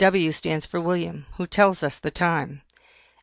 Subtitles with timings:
[0.03, 2.63] W stands for WILLIAM, who tells us the time.